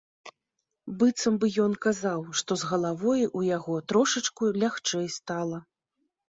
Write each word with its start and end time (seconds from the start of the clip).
Быццам 1.03 1.35
бы 1.43 1.47
ён 1.65 1.75
казаў, 1.85 2.25
што 2.41 2.51
з 2.63 2.71
галавою 2.71 3.25
ў 3.39 3.53
яго 3.57 3.79
трошачку 3.93 4.43
лягчэй 4.61 5.07
стала. 5.21 5.57